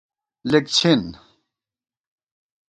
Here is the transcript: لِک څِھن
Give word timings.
لِک 0.51 0.65
څِھن 0.75 1.01